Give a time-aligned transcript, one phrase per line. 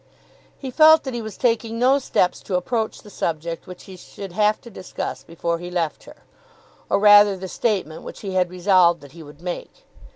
[0.57, 4.31] He felt that he was taking no steps to approach the subject which he should
[4.31, 6.23] have to discuss before he left her,
[6.89, 9.85] or rather the statement which he had resolved that he would make.